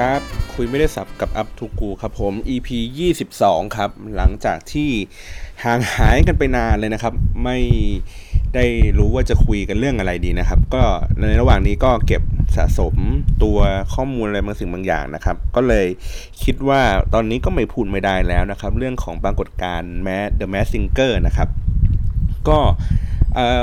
[0.00, 0.24] ครับ
[0.54, 2.68] คุยไม่ได้สับกับอัพทูกูครับผม EP
[3.22, 4.90] 22 ครับ หลังจากที่
[5.64, 7.14] ห่างหายกันไปนานเลยนะครับ
[7.44, 7.58] ไม่
[8.54, 8.64] ได้
[8.98, 10.82] รู้ว่าจะคุยกันเรื่องอะไรดีนะครับ ก็
[11.18, 12.22] ในระหว่างนี้ก็เก็บ
[12.56, 12.94] สะสม
[13.42, 13.58] ตัว
[13.94, 15.86] ข้อมูลอะไรบางสิ่งบางอย่างนะครับ ก็เลย
[16.42, 16.82] คิดว่า
[17.14, 21.48] ตอนนี้ก็ไม่พูดไม่ได้แล้วนะครับ เรื่องของปรากฏการณ์แม The Mask Singer นะครับ
[22.48, 22.58] ก็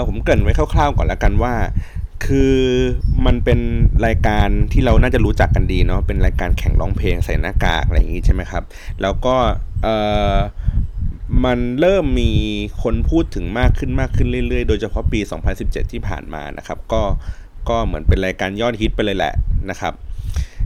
[0.07, 1.53] ผมเกริ่นไว้คร่าวๆก่อนล้วกันว่า
[2.25, 2.55] คือ
[3.25, 3.59] มันเป็น
[4.05, 8.63] รายการที่เราน่าจะรู้จักกันดีเนาะเป็นรายการแข่งร้องเพลงใส่หน้ากากอะไรอย่างงี้ใช่ไหมครับ
[9.01, 9.35] แล้วก็
[9.83, 9.87] เอ
[10.35, 10.37] อ
[11.45, 12.31] มันเริ่มมี
[12.83, 15.19] คนพูดถึงมากขึ้นมากขึ้นเรื่อยๆ โดยเฉพาะปี
[15.57, 17.01] 2017 ที่ผ่านมานะครับ ก็
[17.69, 19.33] ก็เหมือนเป็นรายการยอดฮิตไปเลยแหละ
[19.69, 19.93] นะครับ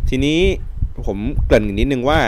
[0.10, 0.40] ทีนี้
[1.06, 2.20] ผมเกริ่นนิดนึงว่า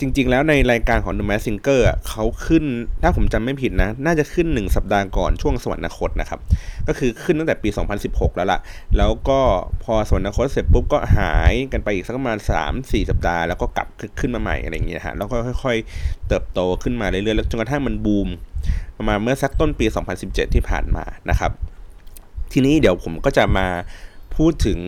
[0.00, 2.64] จริง ๆ แล้วในรายการของ The Mask Singer เขาขึ้น
[3.02, 6.40] ถ้าผมจำไม่ผิดนะ น่าจะขึ้น 1 สัปดาห์ก่อนช่วงสวรรคตนะครับ
[6.88, 7.68] ก็คือขึ้นตั้งแต่ปี
[8.02, 8.60] 2016 แล้วล่ะ
[8.96, 9.40] แล้วก็
[9.84, 12.38] พอสวรรคตเสร็จปุ๊บก็หายกันไปอีกสักประมาณ
[12.74, 13.88] 3-4 สัปดาห์ แล้วก็กลับ
[14.20, 18.28] ขึ้นมาใหม่อะไรอย่างเงี้ยฮะ แล้วก็ค่อย ๆ เติบโตขึ้นมาเรื่อยๆ แล้วจนกระทั่งมันบูม
[18.98, 19.86] ประมาณเมื่อสักต้นปี
[20.20, 21.52] 2017 ที่ผ่านมานะครับ
[22.52, 23.66] ทีนี้เดี๋ยวผมก็จะมา
[24.36, 24.78] พูดถึง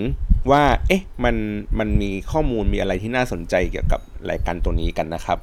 [0.50, 1.36] ว่า เอ๊ะ มัน
[1.78, 5.38] มันมีข้อมูลมีอะไรที่น่าสนใจเกี่ยวกับรายการตัวนี้กันนะครับ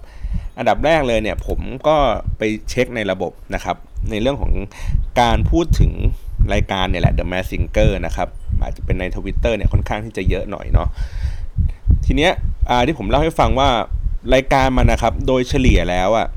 [0.58, 1.98] อันดับแรกเลยเนี่ยผมก็
[2.38, 3.78] ไปเช็คในระบบนะครับ
[4.10, 4.54] ในเรื่องของ
[5.22, 5.92] การพูดถึง
[6.54, 8.30] รายการเนี่ยแหละ The Mask Singer นะครับ
[8.62, 10.88] อาจจะเป็นในทวิตเตอร์เนี่ยค่อนข้างที่จะเยอะหน่อยเนาะ
[12.06, 12.32] ทีเนี้ย
[12.88, 13.70] ที่ผมเล่าให้ฟังว่า
[14.34, 16.28] รายการมันนะครับ โดยเฉลี่ยแล้วอะ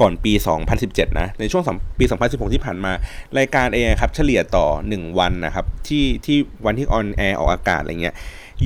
[0.00, 0.32] ก่อนปี
[0.76, 1.62] 2017 นะ ในช่วง
[1.98, 2.92] ปี 2016 ที่ผ่านมา
[3.38, 8.16] รายการเองครับ เฉลี่ยต่อ 1 วันนะครับ ที่ที่วันที่ on air ออกอากาศอะไรเงี้ย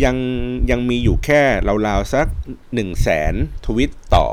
[0.04, 0.16] ยัง
[0.70, 1.42] ยังมีอยู่แค่
[1.86, 3.34] ราวๆสัก 1 0 0 0 0แสน
[3.66, 4.26] ทวิตต่อ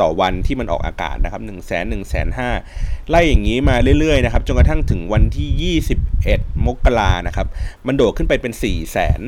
[0.00, 2.28] ต่อวันที่มันออกอากาศนะครับ 1 0 0 0 0แสน1 0 0 0
[2.64, 5.76] 0ไล่อย่างนี้มาเรื่อยๆนะครับจนกระทั่งถึงวันที่
[6.20, 7.46] 21 มกรานะครับ
[7.86, 9.20] มันโดดขึ้นไปเป็น 4 0 0แสน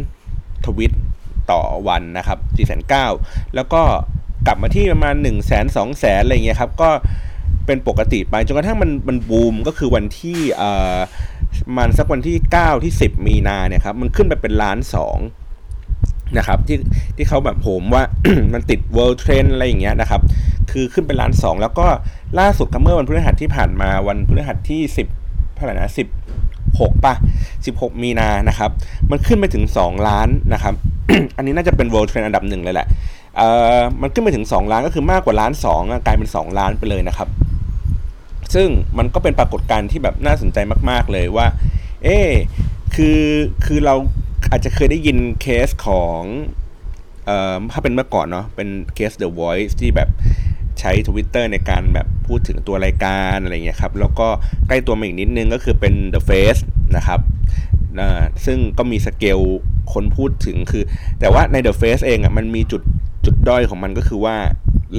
[0.67, 0.93] ทวิต
[1.53, 3.83] ต่อวันนะครับ 4 9 0 0 0แล้วก็
[4.47, 6.91] กลับมาที่ประมาณ1นึ่งแสนสองแสนอะไรเงี้ยครับก็
[7.67, 10.97] เป็นปกติไปจนกระทั่งมันมันบูมก็คือวันที่เอ่อ
[11.77, 15.19] มันสักวันที่ 9 ที่ 10 มีนาเนี่ยครับมันขึ้นไปเป็นล้านสอง
[16.39, 16.79] นะครับที่
[17.17, 18.03] ที่เขาแบบผมว่า
[18.53, 20.21] มันติด world trend อะไรอย่างเงี้ยนะครับ
[20.71, 21.87] คือขึ้นเป็นล้านสองแล้วก็
[22.39, 24.81] ล่าสุดครับเมื่อวันพฤหัสที่ผ่านมาวันพฤหัสที่
[25.19, 27.15] 10เท่าไหร่นะ10 6ป่ะ
[27.59, 28.71] 16 มีนานะครับ
[29.11, 30.75] มันขึ้นไปถึง 2 ล้านนะครับ
[31.37, 32.87] อันนี้น่าจะเป็น world trend อันดับหนึ่งเลยแหละ
[33.37, 37.29] เอ่อมันขึ้นไปถึง 2 ล้านก็คือมากกว่าล้าน2กลายเป็น 2 ล้านไปเลยนะครับ
[38.55, 40.59] ซึ่งมันก็เป็นปรากฏการณ์ที่แบบน่าสนใจ
[40.91, 41.47] มาก ๆ เลยว่า
[42.05, 42.19] เอ๊
[42.95, 43.21] คือ
[43.65, 43.95] คือเรา
[44.51, 46.21] อาจจะเคยได้ยินเคสของ
[47.27, 50.09] เอ่อถ้าเป็นเมื่อก่อนเนาะเป็นเคส The Voice ที่แบบ
[50.81, 54.29] ใช้ Twitter ในการแบบพูดถึงตัวรายการอะไรเงี้ยครับแล้วก็
[54.69, 56.61] ใกล้ตัวมาอีกนิดนึงก็คือเป็น The Face
[56.97, 57.21] นะครับ
[58.47, 59.41] ซึ่งก็มีสเกล
[59.93, 60.85] คนพูดถึงคือ
[61.21, 62.83] แต่ว่าใน The Face เองอะมันมีจุด
[63.25, 64.37] จุดด้อยของมันก็คือว่า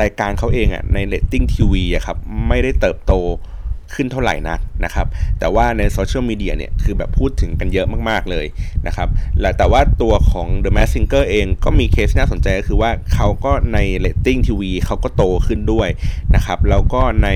[0.02, 2.18] รายการเขาเองอะในเลตติ้งทีวีอะครับ
[2.48, 3.14] ไม่ได้เติบโต
[3.96, 5.08] ขึ้นเท่าไหร่นักนะครับ
[5.40, 8.46] แต่ว่าใน social media เนี่ยคือแบบพูดถึงกันเยอะมากๆเลย
[8.88, 9.10] นะครับ
[9.58, 15.90] แต่ว่าตัวของ The Mask Singer เองก็มีเคสน่าสนใจก็คือว่าเขาก็ในเรตติ้งทีวีเขาก็โตขึ้นด้วย
[16.36, 17.30] นะครับ แล้วก็ใน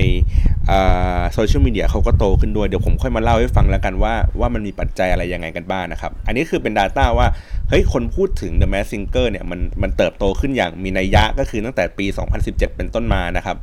[1.34, 7.28] social media เขาก็โตขึ้นด้วย เดี๋ยวผมค่อยมาเล่าให้ฟังแล้วกันว่าว่ามันมีปัจจัยอะไรยังไงกันบ้างนะครับ อันนี้คือเป็น Data ว่า
[7.70, 12.06] เฮ้ย คนพูดถึง The Mask Singer เนี่ยมันมันเติบโตขึ้นอย่างมีนัยยะก็คือตั้งแต่ปี
[12.36, 13.58] 2017 เป็นต้นมานะครับ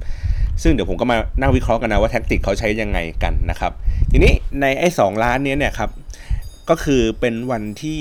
[0.63, 3.73] ซึ่งเดี๋ยวผมก็มานั่งวิเคราะห์กันนะว่า tactic เขาใช้ยังไงกันนะครับ
[4.11, 5.91] ทีนี้ในไอ้สองล้านนี้เนี่ยครับ
[6.71, 8.01] ก็คือเป็นวันที่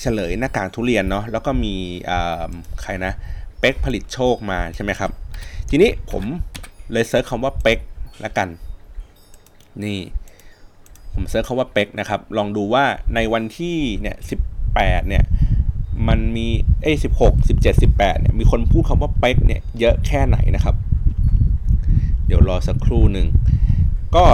[0.00, 1.74] เฉลยหน้ากากทุเรียนเนาะแล้วก็มี
[2.82, 3.12] ใครนะ
[3.60, 5.10] เป๊กผลิตโชคมาใช่ไหมครับ
[5.70, 6.22] ทีนี้ผม
[6.92, 7.78] เลย search คำว่าเป๊ก
[8.24, 8.48] ละกัน
[9.84, 9.98] นี่
[11.14, 12.84] ผมเซิร์ชคำว่าเป็กนะครับ ลองดูว่า
[13.14, 14.40] ในวันที่เนี่ยสิบ
[14.74, 15.24] แปดเนี่ย
[16.08, 16.46] มันมี
[16.82, 20.76] เอ้สิบหกสิบเจ็ดสิบแปดเนี่ยมีคนพูดคำว่าเป็กเนี่ยเยอะแค่ไหนนะครับ
[22.26, 23.26] เดี๋ยวรอสักครู่หนึ่ง
[24.16, 24.24] ก็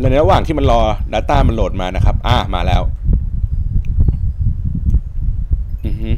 [0.00, 0.80] ในระหว่างที่มันรอ
[1.12, 2.82] Data มันโหลดมานะครับ อ่ามาแล้ว
[5.84, 6.10] อือฮึ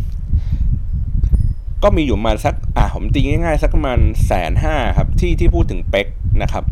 [1.83, 6.07] ก็มีอยู่มาสัก อ่าผมตีง่ายๆ สักประมาณแสนห้าครับ ที่ที่พูดถึงเป็ก
[6.43, 6.65] นะครับ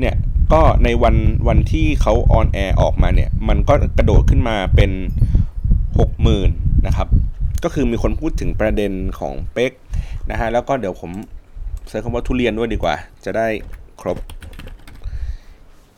[0.00, 0.14] เนี่ย
[0.52, 1.16] ก็ในวัน
[1.48, 4.90] วันที่เขา on air ออกมาเนี่ย มันก็กระโดดขึ้นมาเป็น
[5.98, 6.50] หกหมื่น
[6.86, 7.08] นะครับ
[7.64, 9.72] ก็คือมีคนพูดถึงประเด็นของเป๊ก
[10.30, 11.10] นะฮะ แล้วก็เดี๋ยวผม
[11.88, 12.94] ใช้คำว่าทุเรียนด้วยดีกว่า
[13.24, 13.48] จะได้
[14.00, 14.18] ครบ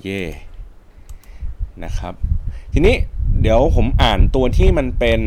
[0.02, 0.22] เย่
[1.84, 2.14] นะครับ
[2.72, 2.96] ทีนี้
[3.40, 5.20] เดี๋ยวผมอ่านตัวที่มันเป็น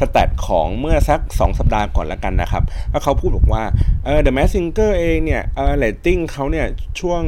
[0.00, 2.62] stat ของเมื่อสัก 2 สัปดาห์ก่อนแล้วกันนะครับ
[2.92, 3.64] ก็เขาพูดบอกว่า
[4.04, 6.66] เออ The Mask Singer เองเนี่ยเออเรตติ้งเขาเนี่ย
[7.00, 7.22] ช่วง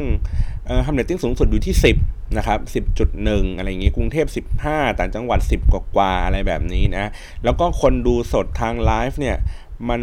[0.85, 2.59] ทำเรตติ้งสูงสุดอยู่ที่ 10 นะครับ
[3.09, 4.27] 10.1 อะไรอย่างงี้ กรุงเทพ
[4.63, 7.05] 15 ต่างจังหวัด 10 กว่าๆอะไรแบบนี้นะ
[7.43, 9.37] แล้วก็คนดูสดทางไลฟ์เนี่ย
[9.89, 10.01] มัน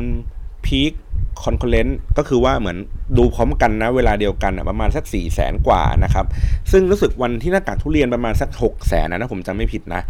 [0.67, 2.77] peak concurrent ก็คือว่าเหมือน
[3.19, 6.27] ดูพร้อมกันนะเวลาเดียวกันประมาณสัก4 0 0แสนกว่านะครับ
[6.73, 10.03] ซึ่งรู้สึกวันที่หน้ากากทุเรียนประมาณสัก6 0แสนนะนะผมจำไม่ผิดนะ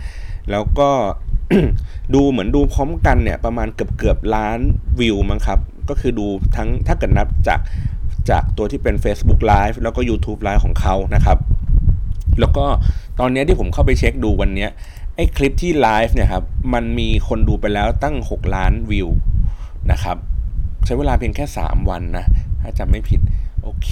[0.50, 0.90] แล้วก็
[2.14, 4.58] ดูเหมือนดูพร้อมกันเนี่ยประมาณเกือบเกือบล้าน
[5.00, 5.58] วิวมั้งครับ
[5.88, 6.26] ก็คือดู
[6.56, 7.60] ทั้งถ้าเกิดนับจาก
[8.30, 11.38] จากตัวที่เป็น Facebook Live แล้วก็ YouTube Live ของเขานะครับ
[12.40, 12.64] แล้วก็
[13.20, 14.66] ตอนนี้ที่ผมเข้าไปเช็คดูวันนี้
[15.16, 16.44] ไอ้คลิปที่ไลฟ์เนี่ยครับ
[16.74, 19.08] มันมีคนดูไปแล้วตั้ง 6 ล้านวิว
[19.92, 20.16] นะครับ
[20.88, 22.24] ใช้เวลาเพียงแค่ 3 วันนะ
[22.60, 23.20] ถ้าจำไม่ผิด
[23.62, 23.90] โอเค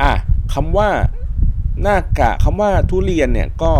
[0.00, 0.12] อะ
[0.54, 0.88] คำว่า
[1.82, 3.72] หน้ากะคำว่าทุเรียนเนี่ยก็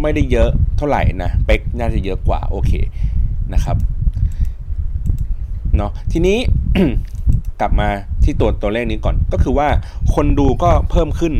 [0.00, 2.72] ไม่ได้เยอะเท่าไหร่นะ เป็กน่าจะเยอะกว่า โอเค
[3.54, 3.76] นะครับ
[5.76, 6.38] เนาะทีนี้
[7.60, 7.88] กลับมา
[8.24, 9.68] ที่ตัวตัวเลขนี้ก่อน ก็คือว่า
[10.14, 11.32] คนดูก็เพิ่มขึ้น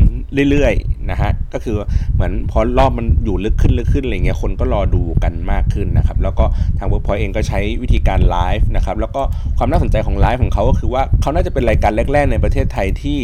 [0.50, 1.76] เรื่อยๆนะฮะก็คือ
[2.14, 6.44] เหมือนพอรอบมันอยู่ลึกขึ้นลึกขึ้นอะไรเงี้ยคนก็รอดูกันมากขึ้นนะครับ แล้วก็
[6.78, 9.22] ทาง Workpoint เองก็ใช้วิธีการไลฟ์นะครับแล้วก็
[9.58, 13.20] ความน่าสนใจของไลฟ์ของเขาก็คือว่าเขาน่าจะเป็นรายการแรก ๆ ในประเทศไทยที่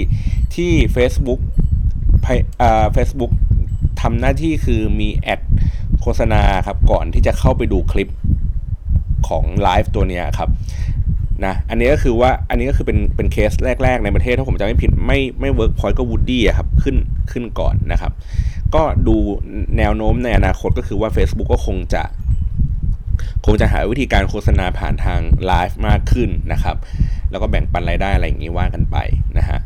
[0.54, 1.40] ที่ Facebook
[2.92, 3.32] เฟซบุ๊ก
[4.00, 5.40] ทำหน้าที่คือมี ad
[6.00, 8.08] โฆษณาครับก่อนที่จะเข้าไปดูคลิป
[9.28, 10.50] ของไลฟ์ตัวนี้ครับ
[11.46, 13.52] นะอันนี้ก็คือว่าอันนี้ก็คือเป็นเป็นเคส
[13.82, 16.96] แรก ๆ ในประเทศถ้าผมจำไม่ผิดไม่ไม่เวิร์กพอยต์ก็วูดดี้ครับขึ้น
[17.30, 18.12] ขึ้นก่อนนะครับ
[18.74, 19.16] ก็ดู
[19.78, 22.02] แนวโน้มในอนาคตก็คือว่า Facebook ก็คงจะ
[23.46, 26.76] คงจะหาวิธีการโฆษณาผ่านทางไลฟ์มากขึ้นนะครับ
[27.30, 28.96] แล้วก็แบ่งปันรายได้อะไรอย่างนี้ว่ากันไป
[29.38, 29.58] นะฮะ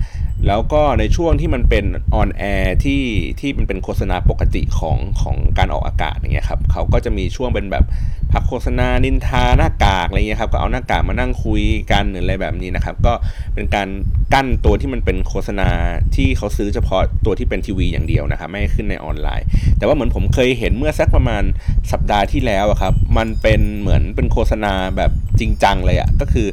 [0.46, 3.02] แล้วก็ในช่วงที่มันเป็นออนแอร์ที่
[3.40, 7.84] ที่มันเป็นโฆษณาปกติของของการออกอากาศอย่างเงี้ยครับเขาก็จะมีช่วงเป็นแบบ
[8.32, 13.12] พักโฆษณานินทาหน้ากากอะไรเงี้ยครับก็เอาหน้ากากมานั่งคุยกันหรืออะไรแบบนี้นะครับ ก็
[13.54, 13.88] เป็นการ
[14.34, 15.68] กั้นตัวที่มันเป็นโฆษณา
[16.16, 19.46] ที่เขาซื้อเฉพาะตัวที่เป็นทีวีอย่างเดียวนะครับไม่ขึ้นในออนไลน์
[19.78, 21.42] แต่ว่าเหมือนผมเคยเห็นเมื่อสักประมาณ
[21.92, 25.10] สัปดาห์ที่แล้วครับมันเป็นเหมือนเป็นโฆษณาแบบ
[25.40, 26.48] จริงจังเลยอะ่ะก็คือ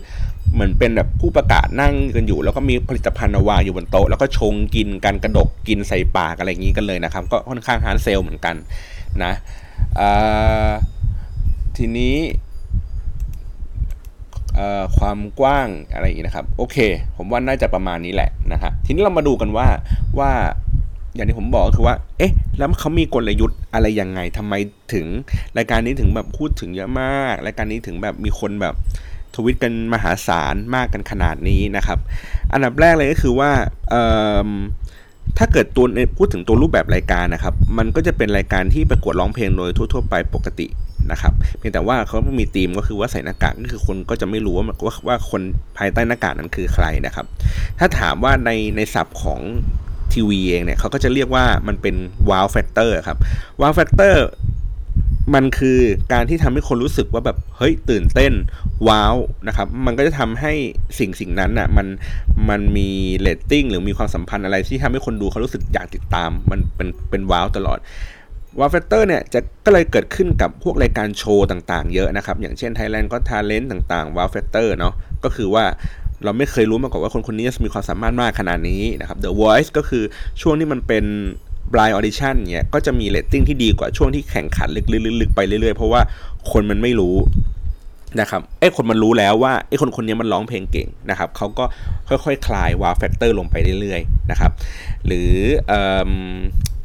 [0.54, 8.56] เหมือนเป็นแบบผู้ประกาศนั่งกันอยู่ แล้วก็มีผลิตภัณฑ์วางอยู่บนโต๊ะแล้วก็ชงกินกันกระดกกินใส่ปากอะไรอย่างนี้กันเลยนะครับ ก็ค่อนข้าง hard sell เหมือนกัน
[9.24, 9.34] นะ
[11.78, 12.16] ทีนี้
[14.98, 16.78] ความกว้างอะไรอีกนะครับ โอเค
[17.18, 19.68] ผมว่าน่าจะประมาณนี้แหละนะฮะทีนี้เรามาดูกันว่า
[20.20, 20.32] ว่า
[21.16, 24.54] อย่างที่ผมบอกก็คือว่า เอ๊ะ แล้วเขามีกลยุทธ์อะไรยังไงทำไม
[24.94, 25.06] ถึง
[25.58, 28.76] รายการนี้ถึงแบบพูดถึงเยอะมาก รายการนี้ถึงแบบมีคนแบบ
[29.36, 32.00] ทวิตกันมหาศาลมากกันขนาดนี้นะครับ
[32.54, 33.52] อันดับแรกเลยก็คือว่า
[35.38, 35.86] ถ้าเกิดตัว
[36.18, 40.68] พูดถึงตัวรูปแบบรายการนะครับ มันก็จะเป็นรายการที่ประกวดร้องเพลงโดยทั่ว ๆ ไปปกติ
[41.12, 45.42] นะครับ เพียงแต่ว่าเขามีธีมก็คือว่าใส่หน้ากากก็คือคนก็จะไม่รู้ว่าว่าว่าคน
[45.78, 47.26] ภายใต้หน้ากากนั้นคือใครนะครับ
[47.80, 49.42] ถ้าถามว่าในในศัพท์ของ
[50.14, 51.96] ทีวีเองเนี่ยเขาก็จะเรียกว่ามันเป็น
[52.30, 53.18] wow factor ครับ
[53.62, 54.26] wow factor
[55.34, 55.80] มันคือ
[56.14, 58.34] การที่ทำให้คนรู้สึกว่าแบบเฮ้ยตื่นเต้น
[58.88, 59.16] wow
[59.48, 60.54] นะครับ มันก็จะทำให้
[61.00, 61.88] สิ่งสิ่งนั้นอะมัน
[62.50, 62.90] มันมี
[63.20, 67.80] เลตติ้งหรือมีความสัมพันธ์อะไรที่ทำให้คนดูเขารู้สึกอยากติดตาม มันเป็นเป็น wow ตลอด
[68.60, 75.66] wow factor เนี่ยจะก็เลยเกิดขึ้นกับพวกรายการโชว์ต่างๆ เยอะนะครับ อย่างเช่น Thailand ก็ทาเลนต์ต่างๆ wow factor เนาะก็คือว่า
[76.24, 80.04] เราไม่เคยรู้มาก่อนว่าคนคนนี้จะมีความสามารถมากขนาดนี้นะครับ The Voice ก็คือ
[80.42, 81.06] ช่วงที่มันเป็น
[81.74, 84.70] blind audition เนี่ยก็จะมีเรตติ้งที่ดีกว่าช่วงที่แข่งขัน
[85.22, 86.02] ลึกๆไปเรื่อยๆ เพราะว่า
[86.52, 87.16] คนมันไม่รู้
[88.20, 91.66] นะครับไอ้คนมันรู้แล้วว่าไอ้คนคนนี้มันร้องเพลงเก่งนะครับเขาก็
[92.10, 94.52] ค่อยๆคคลาย wow factor ลงไปเรื่อยๆนะครับ
[95.06, 95.30] หรือ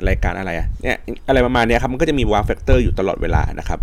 [0.09, 0.99] รายการอะไรอะเนี่ย
[1.29, 3.81] อะไรประมาณนี้ครับมันก็จะมี wow factor อยู่ตลอดเวลานะครับ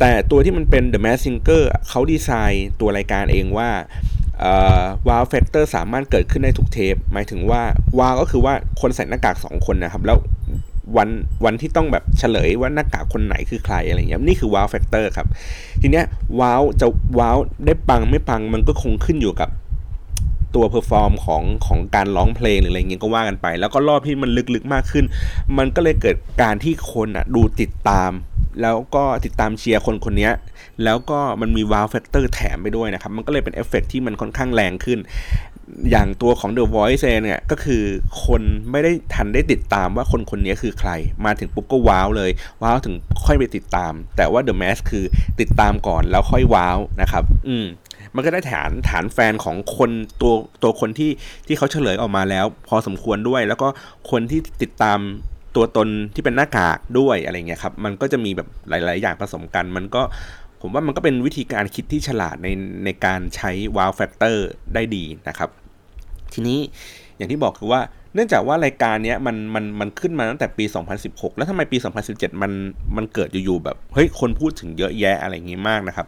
[0.00, 3.68] แต่ตัวที่มันเป็น The Mask Singer เขาดีไซน์ตัวรายการเองว่า
[5.08, 7.62] wow factor สามารถเกิดขึ้นได้ทุกเทป หมายถึงว่า
[8.00, 10.18] wow ก็คือว่าคนใส่หน้ากาก 2 คนนะครับ แล้ว
[10.96, 11.08] วัน
[11.44, 15.26] วันที่ต้องแบบเฉลยว่าหน้ากากคนไหนคือใครอะไรเงี้ยนี่คือ wow factor ครับ
[15.80, 16.04] ทีเนี้ย
[16.40, 16.86] wow จะ
[17.18, 19.48] wow ได้ปังไม่ปังมันก็คงขึ้นอยู่กับ
[20.54, 25.04] ตัว perform ของของการร้องเพลงหรืออะไรเงี้ยก็ว่ากันไป แล้วก็รอบที่มันลึกๆมากขึ้น
[25.58, 28.12] มันก็เลยเกิดการที่คนอะดูติดตาม
[28.62, 30.30] แล้วก็ติดตามเชียร์คนคนนี้
[30.84, 34.98] แล้วก็มันมี wow factor แถมไปด้วยนะครับ มันก็เลยเป็นเอฟเฟกที่มันค่อนข้างแรงขึ้น
[35.90, 37.82] อย่างตัวของ The Voice เนี่ยก็คือ
[38.24, 40.90] คนไม่ได้ทันได้ติดตามว่าคนคนนี้คือใคร
[41.24, 42.30] มาถึงปุ๊บก็ wow เลย
[42.62, 42.94] wow ถึง
[43.24, 45.04] ค่อยไปติดตาม แต่ว่า The Mask คือ
[45.40, 47.66] ติดตามก่อนแล้วค่อย wow นะครับ อืม
[48.14, 49.90] มันก็ได้ฐานฐานแฟนของคน
[50.20, 51.10] ตัวตัวคนที่
[51.46, 53.68] ที่เขาเฉลยออกมาแล้ว พอสมควรด้วย แล้วก็
[54.10, 54.98] คนที่ติดตาม
[55.56, 60.02] ตัวตนที่เป็นหน้ากากด้วยอะไรเงี้ยครับ มันก็จะมีแบบหลาย ๆ อย่างผสมกัน มันก็
[60.60, 62.48] ผมว่ามันก็เป็นวิธีการคิดที่ฉลาดใน
[62.84, 64.36] ในการใช้ wow factor
[64.74, 65.48] ได้ดีนะครับ
[66.32, 66.58] ทีนี้
[67.16, 67.80] อย่างที่บอกคือว่า
[68.14, 70.64] เนื่องจากว่ารายการนี้มันมันมันขึ้นมาตั้งแต่ปี
[71.00, 71.76] 2016 แล้วทำไมปี
[72.10, 72.52] 2017 มัน
[72.96, 76.06] มันเกิดอยู่ๆแบบเฮ้ยคนพูดถึงเยอะแยะอะไรอย่างงี้มากนะครับ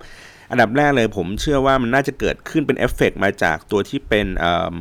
[0.54, 4.76] อันดับแรกเลยผมเชื่อว่ามันน่าจะเกิดขึ้นเป็นเอฟเฟกมาจากตัวที่เป็นเอ่อ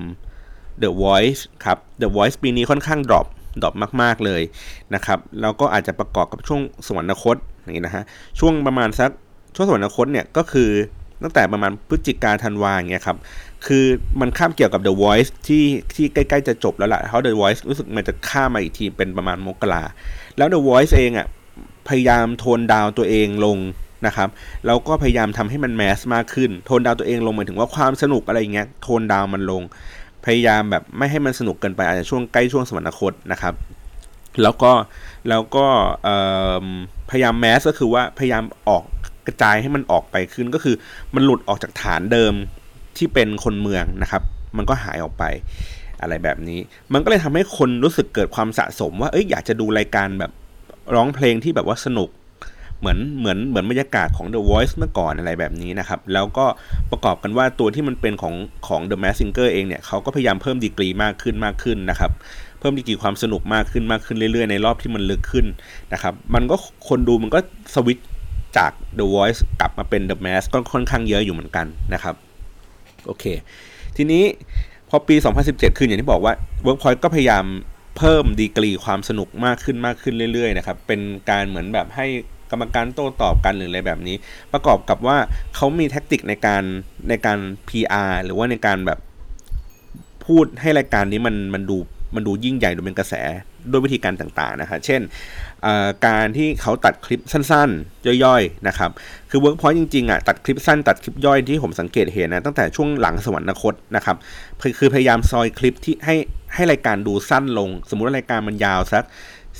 [0.84, 3.28] The Voice ครับ The Voice ปีนี้ค่อนข้าง drop
[3.62, 4.42] drop มาก ๆ เลย
[4.96, 8.04] นะครับ แล้วก็อาจจะประกอบกับช่วงสวรรคตอย่างนี้นะฮะ
[8.40, 9.10] ช่วงประมาณสัก
[9.56, 10.70] ช่วงสวรรคตเนี่ยก็คือ
[11.24, 13.18] ตั้งแต่ประมาณพฤศจิกาธันวาอย่างเงี้ยครับ
[13.66, 13.86] คือ
[14.20, 15.66] มันคาบเกี่ยวกับ The Voice ที่
[15.96, 19.84] ที่ใกล้ ๆ จะจบแล้วล่ะเพราะ The Voice รู้สึกมันจะข้ามมาอีกทีเป็นประมาณมกรา
[20.38, 21.28] แล้ว The Voice เองอะ่ะ
[21.88, 23.58] พยายามโทนดาวตัวเองลง
[24.06, 24.30] นะครับ
[24.66, 29.62] แล้วก็พยายามทำให้มันแมสมากขึ้น โทนดาวตัวเองลงหมายถึงว่าความสนุกอะไรเงี้ยโทนดาวมันลง
[30.26, 33.54] พยายามแบบไม่ให้มันสนุกเกินไปอาจจะช่วงใกล้ช่วงสวรรคตนะครับ
[34.42, 34.72] แล้วก็
[35.30, 35.66] แล้วก็
[37.10, 38.84] พยายามแมสก็คือว่าพยายามออก
[39.28, 40.76] กระจายให้มันออกไปขึ้นก็คือ
[41.16, 42.34] มันหลุดออกจากฐานเดิม
[42.98, 44.24] ที่เป็นคนเมืองนะครับ
[44.58, 45.24] มันก็หายออกไป
[46.02, 46.60] อะไรแบบนี้
[46.94, 50.32] มันก็เลยทำให้คนรู้สึกเกิดความสะสมว่าเอ้ยอยากจะดูรายการแบบ
[50.96, 52.10] ร้องเพลงที่แบบว่าสนุก
[52.84, 56.46] เหมือนเหมือนเหมือนบรรยากาศของ The Voice เมื่อก่อนอะไรแบบนี้นะครับ แล้วก็
[56.92, 58.36] ประกอบกันว่าตัวที่มันเป็นของ
[58.68, 62.12] ของ The Mask Singer เองเนี่ยเขาก็พยายามเพิ่มดีกรีมากขึ้นมากขึ้นนะครับ
[62.60, 65.46] เพิ่มดีกรีความสนุกมากขึ้นมากขึ้นเรื่อยๆในรอบที่มันลึกขึ้น
[65.94, 66.56] นะครับมันก็
[66.90, 67.40] คนดูมันก็
[67.74, 68.00] สวิต
[68.58, 72.16] จาก The Voice กลับมาเป็น The Mask ก็ค่อนข้างเยอะอยู่เหมือนกันนะครับ
[73.06, 73.26] โอเค
[73.98, 74.24] ทีนี้
[74.90, 75.16] พอปี
[75.48, 76.34] 2017ขึ้นอย่างที่บอกว่า
[76.66, 77.46] Workpoint ก็พยายาม
[77.98, 82.08] เพิ่มดีกรีความสนุกมากขึ้นมากขึ้นเรื่อยๆนะครับ เป็นการเหมือนแบบให้
[82.54, 84.16] กรรมการโต้ตอบกันหรืออะไรแบบนี้
[84.54, 85.18] ประกอบกับว่า
[85.56, 86.64] เขามีแท็กติกในการ
[87.10, 89.00] ในการ PR หรือว่าในการแบบ
[90.26, 91.78] พูดให้รายการนี้มันมันดู
[92.16, 93.14] มันดูยิ่งใหญ่ดูเป็นกระแส
[93.70, 95.02] ด้วยวิธีการต่างๆนะครับเช่น
[96.08, 98.92] การที่เขาตัดคลิปสั้นๆ ย่อยๆนะครับ
[99.30, 104.16] คือ Workpoint จริงๆอะตัดคลิปสั้นตัดคลิปย่อยที่ผมสังเกตเห็นนะตั้งแต่ช่วงหลังสวรรคตนะครับ
[104.80, 106.16] คือพยายามซอยคลิปที่ให้
[106.56, 109.04] ให้รายการดูสั้นลง สมมุติว่ารายการมันยาวสัก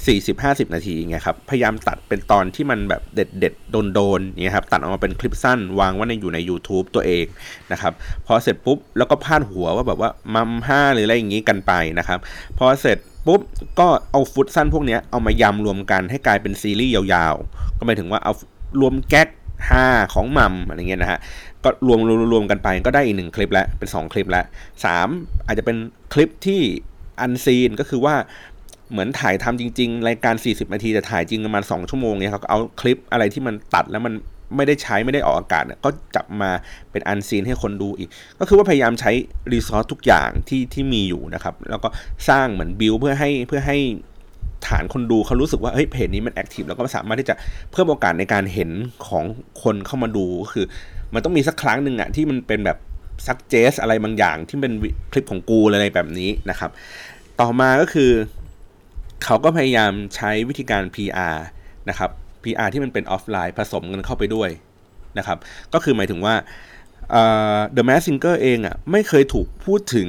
[0.02, 7.26] 40-50 นาทีไงครับ พยายามตัดเป็นตอนที่มันแบบเด็ดเด็ดโดนโดนเนี่ยครับ ตัดออกมาเป็นคลิปสั้นวางไว้ในอยู่ใน YouTube ตัวเอง
[7.72, 7.94] นะครับ
[8.28, 12.20] พอเสร็จปุ๊บ แล้วก็พาดหัวว่าแบบว่ามัมห้าหรืออะไรอย่างงี้กันไปนะครับ
[12.58, 12.98] พอเสร็จ
[13.28, 13.42] ปุ๊บ
[13.80, 18.34] ก็เอาฟุตสั้นพวกนี้เอามายำรวมกันให้กลายเป็นซีรีส์ยาวๆ ก็หมายถึงว่าเอา
[18.82, 19.28] รวมแก๊ก
[19.70, 21.20] ห้าของมัมอะไรเงี้ยนะฮะ
[21.64, 22.00] ก็รวม
[22.34, 24.46] รวมกันไปก็ได้อีกหนึ่งคลิปแล้วเป็น 2 คลิปแล้ว
[24.96, 25.78] 3อาจจะเป็น
[26.14, 26.62] คลิปที่
[27.22, 28.16] อันซีนก็คือว่า
[28.94, 34.14] เหมือนถ่ายทำจริง ๆ รายการ 40 นาทีแต่ถ่ายจริงประมาณ 2 ชั่วโมงเนี่ยเขาเอาคลิปอะไรที่มันตัดแล้วมัน
[34.56, 36.50] ไม่ได้ใช้ไม่ได้ออกอากาศก็จับมา
[36.92, 38.10] เป็นอันซีนให้คนดูอีก
[38.40, 39.12] ก็คือว่าพยายามใช้
[39.52, 41.90] รีซอสทุกอย่างที่ที่มีอยู่นะครับ แล้วก็
[42.30, 43.78] สร้างเหมือน build เพื่อให้เพื่อให้
[44.68, 47.36] ฐานคนดูเขารู้สึกว่าเฮ้ยเพจนี้มัน active แล้วก็สามารถที่จะ
[47.72, 48.70] เพิ่มโอกาสในการเห็น
[49.08, 49.24] ของ
[49.64, 50.66] คนเข้ามาดูก็คือ
[51.14, 52.78] มันต้องมีสักครั้งหนึ่งอะที่มันเป็นแบบ
[53.28, 54.74] suggest อะไรบางอย่างที่เป็น
[55.12, 56.72] คลิปของกูอะไรแบบนี้นะครับ
[57.40, 58.12] ต่อมาก็คือ
[59.26, 61.38] เขาก็พยายามใช้วิธีการ PR
[61.90, 62.10] นะครับ
[62.44, 64.50] PR ที่มันเป็นออฟไลน์ผสมกันเข้าไปด้วย
[65.18, 65.38] นะครับ
[65.74, 66.36] ก็คือหมายถึงว่า
[67.76, 70.08] The Mask Singer เองอะ่ะไม่เคยถูกพูดถึง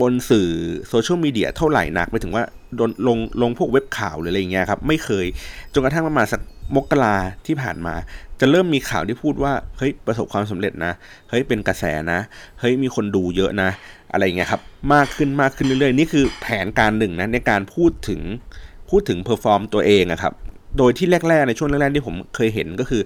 [0.00, 0.48] บนสื่อ
[0.88, 2.44] โซเชียลมีเดียเท่าไหร่นัก ไปถึงว่า
[2.76, 5.26] โดนลงลงพวกเว็บข่าวหรืออะไรเงี้ยครับ ไม่เคย
[5.72, 6.40] จนกระทั่งประมาณสัก
[6.76, 7.94] มกราที่ผ่านมา
[8.40, 10.92] จะเริ่มมีข่าวที่พูดว่า เฮ้ย ประสบความสำเร็จนะ
[11.30, 12.20] เฮ้ย เป็นกระแสนะ
[12.60, 13.70] เฮ้ย มีคนดูเยอะนะ
[14.12, 14.62] อะไรเงี้ยครับ
[14.94, 18.20] มากขึ้นมากขึ้นเรื่อยๆ นี่คือแผนการหนึ่งนะ ในการพูดถึง
[18.90, 20.34] พูดถึง perform ตัวเองอะครับ
[20.78, 23.02] โดยที่แรกๆในช่วงแรกๆที่ผมเคยเห็นก็คือ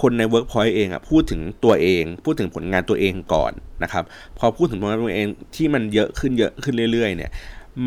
[0.00, 3.52] คนใน Workpoint เองอะพูดถึงตัวเอง พูดถึงผลงานตัวเองก่อน
[3.82, 4.04] นะครับ
[4.38, 5.26] พอพูดถึงผลงานตัวเอง
[5.56, 7.30] ที่มันเยอะขึ้นเยอะขึ้นเรื่อยๆ เนี่ย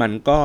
[0.01, 0.39] มันก็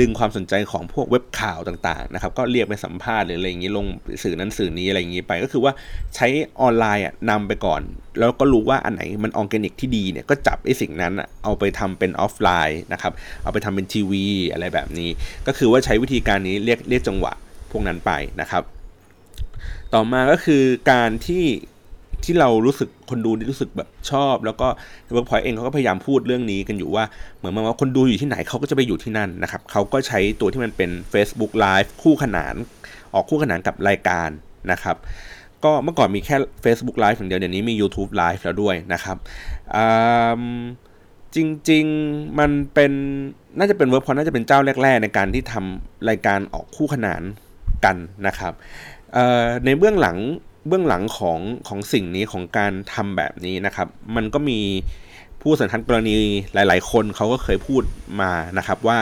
[0.00, 3.86] ดึงความสนใจของพวกเว็บข่าวต่างๆนะครับก็เรียกไปสัมภาษณ์หรืออะไรอย่างนี้ลง
[4.22, 5.72] สื่อนั้นสื่อนี้อะไรอย่างนี้ไป ก็คือว่า
[6.14, 6.26] ใช้
[6.60, 7.82] ออนไลน์อะนำไปก่อน
[8.18, 15.10] แล้วก็รู้ว่าอันไหนมันออร์แกนิกที่ดีเนี่ยก็จับไอ้สิ่งนั้นอะเอาไปทำเป็นออฟไลน์นะครับเอาไปทำเป็นทีวีอะไรแบบนี้
[15.46, 17.32] ก็คือว่าใช้วิธีการนี้เรียกเรียกจังหวะ
[17.70, 18.62] พวกนั้นไปนะครับ
[19.94, 21.44] ต่อมาก็คือการที่
[22.24, 24.68] ที่เรารู้สึกคนดูรู้สึกแบบชอบ แล้วก็
[25.12, 27.04] เวิร์กพอยต์เองเขาก็พยายามพูดเรื่องนี้กันอยู่ว่า
[27.38, 32.54] เหมือนว่าคนดูอยู่ที่ไหนเขาก็จะไปอยู่ที่นั่นนะครับเขาก็ใช้ตัวที่มันเป็น Facebook Live คู่ขนาน
[33.14, 34.28] ออกคู่ขนานกับรายการ
[34.72, 34.96] นะครับ
[35.64, 39.16] ก็เมื่อก่อนมีแค่ Facebook Live อย่างเดียวเดี๋ยวนี้มี YouTube Live แล้วด้วยนะครับ
[41.34, 41.38] จ
[41.70, 42.92] ริง ๆ มันเป็น
[43.58, 47.22] น่าจะเป็นเวิร์กพอยต์น่าจะเป็นเจ้าแรก ๆ ในการที่ทำรายการออกคู่ขนาน
[47.84, 48.52] กันนะครับ
[49.64, 50.16] ในเบื้องหลัง
[50.68, 54.60] เบื้องหลังของของสิ่งนี้ของการทำแบบนี้นะครับ มันก็มี
[55.42, 56.16] ผู้สันทัดกรณี
[56.54, 57.82] หลาย ๆ คนเขาก็เคยพูด
[58.20, 58.98] มานะครับว่า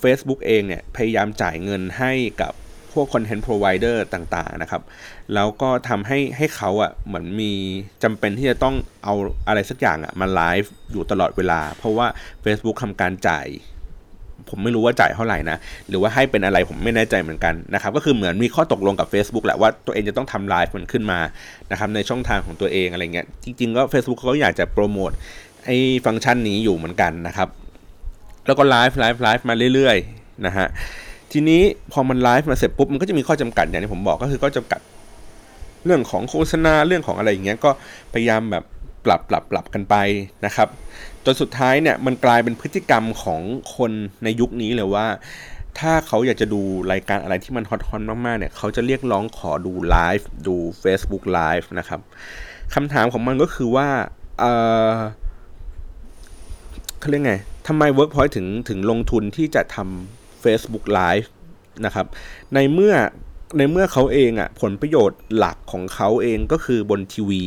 [0.00, 2.52] เฟซบุ๊กเองเนี่ยพยายามจ่ายเงินให้กับ
[2.92, 4.82] พวก content provider ต่างๆนะครับ
[5.34, 7.52] แล้วก็ทำให้ให้เขาอะ่ะเหมือนมี
[8.02, 9.14] จำเป็นที่จะต้องเอา
[9.48, 12.06] อะไรสักอย่างอะ่ะมาไลฟ์อยู่ตลอดเวลา เพราะว่า
[12.44, 13.46] Facebook ทำการจ่าย
[14.50, 15.56] ผมไม่รู้ว่าจ่ายเท่าไหร่นะ
[15.88, 21.18] หรือว่าให้เป็นอะไรผมไม่แน่ใจเหมือนกันนะครับ ก็คือเหมือนมีข้อตกลงกับ Facebook แหละว่าตัวเองจะต้องทำไลฟ์มันขึ้นมา
[21.70, 25.10] นะครับในช่องทางของตัวเองอะไรเงี้ย จริงๆก็ Facebook เขาอยากจะโปรโมท
[25.66, 27.48] ไอ้ฟังก์ชันนี้อยู่เหมือนกันนะครับ
[28.46, 30.66] แล้วก็ไลฟ์ไลฟ์ไลฟ์มาเรื่อยๆนะฮะ
[31.32, 34.80] ทีนี้พอมันไลฟ์มาเสร็จปุ๊บมันก็จะมีข้อจำกัดอย่างที่ผมบอกก็คือก็จำกัด
[35.84, 37.70] เรื่องของโฆษณาเรื่องของอะไรอย่างเงี้ยก็
[38.12, 38.64] พยายามแบบ
[39.04, 39.94] ปรับปรับปรับกันไป
[40.46, 40.68] นะครับ
[41.24, 43.40] จนสุดท้ายเนี่ยมันกลายเป็นพฤติกรรมของ
[43.76, 43.92] คน
[44.24, 45.06] ในยุคนี้เลยว่า
[45.78, 46.60] ถ้าเขาอยากจะดู
[46.92, 52.00] รายการอะไรที่มันฮอตฮอตมากๆเนี่ยเขาจะเรียกร้องขอดูไลฟ์ดู Facebook Live นะครับ
[52.74, 53.88] คำถามของมันก็คือว่า
[54.38, 54.44] เอ
[54.90, 54.92] อ
[56.98, 57.34] เขาเรียกไง
[57.66, 61.28] ทำไม Workpoint ถึงถึงลงทุนที่จะทำ Facebook Live
[61.84, 62.06] นะครับ
[62.54, 62.94] ในเมื่อ
[63.58, 67.44] ในเมื่อเขาเองอะ่ะผลประโยชน์หลักของเขาเองก็คือบนทีวี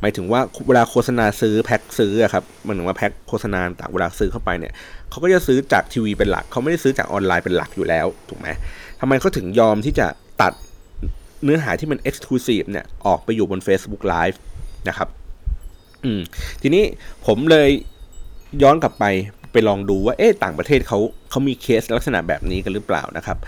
[0.00, 4.72] หมายถึงว่าเวลาโฆษณาซื้อแพ็คซื้ออะครับมันเหมือนว่าแพ็คโฆษณาต่างเวลาซื้อเข้าไปเนี่ย
[5.10, 8.48] เขาก็จะซื้อจากทีวีเป็นหลักเขาไม่ได้ซื้อจากออนไลน์เป็นหลักอยู่แล้วถูกไหม
[9.00, 10.06] ทำไมเขาถึงยอมที่จะ
[10.42, 10.52] ตัด
[11.44, 14.36] เนื้อหาที่มัน Exclusive เนี่ยออกไปอยู่บน Facebook Live
[14.88, 15.08] นะครับ
[16.04, 16.20] อืม
[16.62, 16.84] ทีนี้
[17.26, 17.68] ผมเลย
[18.62, 19.04] ย้อนกลับไป
[19.52, 20.98] ไปลองดูว่าเอ๊ะต่างประเทศเขา
[21.30, 23.38] เขามีเคสลักษณะแบบนี้กันหรือเปล่านะครับ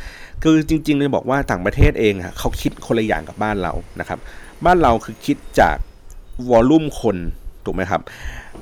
[0.43, 4.19] คือจริงๆเลยบอกว่าต่างประเทศเองอะเขาคิดคนละอย่างกับบ้านเรานะครับ
[4.65, 5.77] บ้านเราคือคิดจาก
[6.51, 7.17] วอลลุ่มคน
[7.65, 8.01] ถูกไหมครับ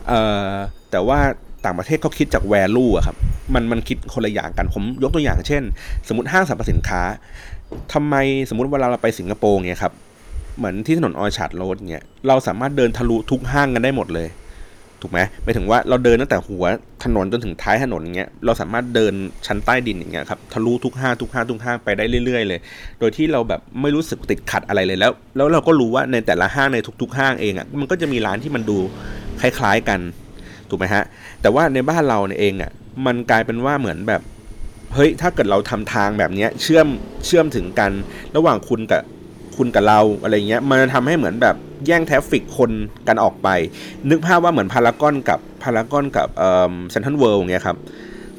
[0.09, 0.53] เอ่อ
[0.91, 1.19] แต่ว่า
[1.65, 3.17] ต่างประเทศเขาคิดจากแวลูอะครับ
[3.55, 5.63] มันมันคิดคนละอย่างกันผมยกตัวอย่างเช่น
[6.09, 7.03] สมมติห้างสรรพสินค้า
[7.93, 8.15] ทำไม
[8.49, 9.93] สมมติเวลาเราไปสิงคโปร์เนี่ยครับ
[10.57, 14.29] เหมือนที่ถนนออชาร์ดโรดเนี่ยเราสามารถเดินทะลุทุกห้างกันได้หมดเลย
[15.03, 16.65] ถูกไหมไปถึงว่าเราเดินตั้งแต่หัว
[17.05, 19.15] ถนนจนถึงท้ายถนนอย่างเงี้ยเราสามารถเดิน
[19.47, 22.61] ชั้นใต้ดินอย่างเงี้ยครับทะลุทุกห้างทุกห้างทุกห้างไปได้เรื่อยๆเลย
[23.01, 28.79] โดยที่เราแบบไม่รู้สึกติดขัดอะไรเลยแล้ว แล้วเราก็รู้ว่าในแต่ละห้างในทุก ๆ ห้างเองอะมันก็จะมีร้านที่มันดู
[29.41, 30.01] คล้ายๆกัน
[30.69, 31.05] ถูกไหมฮะ
[31.43, 32.71] แต่ว่าในบ้านเราเนี่ยเองอะ
[33.07, 34.23] มันกลายเป็นว่าเหมือนแบบ
[34.95, 36.87] เฮ้ยถ้าเกิดเราทำทางแบบนี้เชื่อม
[37.27, 37.93] เชื่อมถึงกัน
[38.37, 39.03] ระหว่างคุณกับ
[39.59, 42.71] คุณกับเราอะไรเงี้ยมันทำให้เหมือนแบบแย่ง traffic คน
[43.09, 43.49] กันออกไป
[44.11, 46.29] นึกภาพว่าเหมือนพารากอนกับพารากอนกับ
[46.91, 47.77] เซนทรัลเวิลด์เงี้ยครับ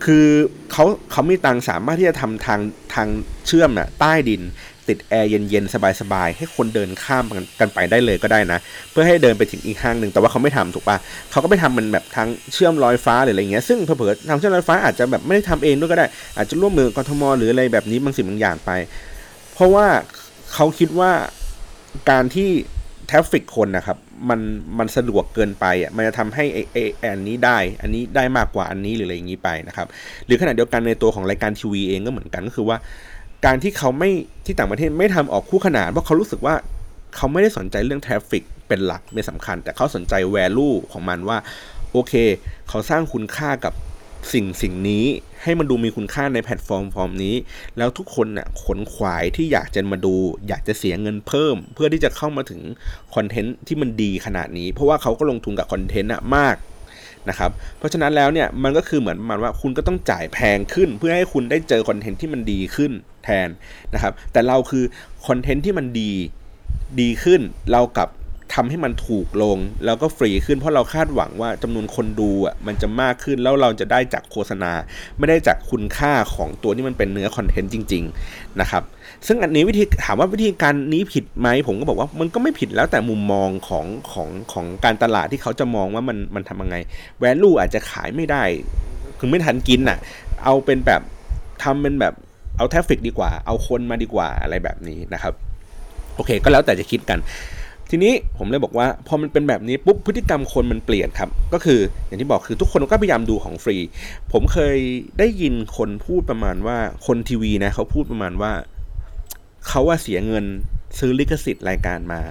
[0.05, 0.25] คือ
[0.71, 2.59] เขาเขามีตังสามารถที่จะทำทาง
[2.93, 3.07] ทาง
[3.47, 4.43] เชื่อมน่ะใต้ดิน
[4.87, 7.25] ติดแอร์เย็นๆ สบายๆ ให้คนเดินข้าม
[7.59, 8.59] กันไปได้เลยก็ได้นะ
[8.91, 10.97] เพื่อให้เดินไปถึงอีกห้างหนึ่งแต่ว่าเขาไม่ทำถูกปะ
[11.31, 16.05] เขาก็ไม่ทำมันแบบทางเชื่อมลอยฟ้าหรืออะไรเงี้ยซึ่งเผื่อทางเชื่อมลอยฟ้าอาจจะแบบไม่ได้ทำเองด้วยก็ได้
[16.37, 18.71] อาจจะร่วมมือกทมหรืออะไรแบบนี้บางสิ่งบางอย่างไป
[19.53, 19.85] เพราะว่า
[20.59, 21.11] เขาคิดว่า
[22.09, 22.49] การที่
[23.09, 23.97] traffic คนนะครับ
[24.29, 24.39] มัน
[24.77, 26.77] มันสะดวกเกินไปอะมันจะทำให้ไอ้ไอ้
[27.13, 29.87] อันนี้ได้ อันนี้ได้มากกว่าอันนี้หรืออะไรอย่างนี้ไปนะครับ
[30.25, 32.77] หรือขณะเดียวกันในตัวของรายการทีวีเองก็เหมือนกันก็คือว่า
[33.45, 34.09] การที่เขาไม่
[34.45, 36.55] ที่ต่างประเทศไม่ทำออกคู่ขนานเพราะเขารู้สึกว่า
[37.15, 41.37] เขาไม่ได้สนใจเรื่อง traffic เป็นหลักเป็นสำคัญ แต่เขาสนใจ value ของมันว่า
[41.91, 42.13] โอเค
[42.69, 43.73] เขาสร้างคุณค่ากับ
[44.33, 45.05] สิ่งสิ่งนี้
[45.43, 47.35] ให้มันดูมีคุณค่าในแพลตฟอร์มฟอร์มนี้
[47.77, 50.13] แล้วทุกคนน่ะขวนขวายที่อยากจะมาดู
[50.47, 52.61] อยากจะเสียเงินเพิ่ม เพื่อที่จะเข้ามาถึง
[53.15, 56.55] คอนเทนต์ที่มันดีขนาดนี้ เพราะว่าเขาก็ลงทุนกับคอนเทนต์อะมาก
[57.29, 62.91] นะครับ เพราะฉะนั้นแล้วเนี่ยมันก็คือเหมือนประมาณว่าคุณก็ต้องจ่ายแพงขึ้น เพื่อให้คุณได้เจอคอนเทนต์ที่มันดีขึ้น
[63.25, 63.47] แทน
[63.93, 64.83] นะครับ แต่เราคือ
[65.27, 66.11] คอนเทนต์ที่มันดี
[67.01, 68.07] ดีขึ้นเรากลับ
[68.53, 74.71] ทำให้มันถูกลง แล้วก็ฟรีขึ้นเพราะเราคาดหวังว่าจำนวนคนดูอะมันจะมากขึ้นแล้วเราจะได้จากโฆษณา
[75.17, 78.83] ไม่ได้จากคุณค่าของตัวที่มันเป็นเนื้อคอนเทนต์จริง ๆ นะครับ
[79.27, 86.75] ซึ่งอันนี้วิธีถามว่าวิธีการนี้ผิดไหมผมก็บอกว่ามันก็ไม่ผิดแล้วแต่มุมมองของของของการตลาดที่เขาจะมองว่ามันมันทำยังไง
[87.19, 88.43] แวลูอาจจะขายไม่ได้
[89.19, 89.97] คือไม่ทันกินอะ
[90.43, 91.01] เอาเป็นแบบ
[91.63, 92.13] ทำเป็นแบบ
[92.57, 95.33] เอาแทฟฟิกดีกว่า เอาคนมาดีกว่าอะไรแบบนี้นะครับ
[96.15, 97.19] โอเค ก็แล้วแต่จะคิดกัน
[97.91, 103.77] ทีนี้ผมเลยบอกว่าพอมันเป็นแบบนี้ปุ๊บพฤติกรรมคนมันเปลี่ยนครับ ก็คืออย่างที่บอกคือทุกคนก็พยายามดูของฟรี
[104.31, 104.77] ผมเคย
[105.19, 108.51] ได้ยินคนพูดประมาณว่าคนทีวีนะเขาพูดประมาณว่า
[109.67, 110.45] เขาว่าเสียเงิน
[110.99, 112.21] ซื้อลิขสิทธิ์รายการมา